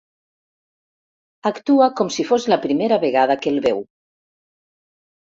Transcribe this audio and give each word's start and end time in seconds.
Actua 1.49 1.89
com 1.99 2.09
si 2.15 2.25
fos 2.29 2.47
la 2.53 2.57
primera 2.63 2.97
vegada 3.03 3.35
que 3.43 3.51
el 3.53 3.61
veu. 3.67 3.83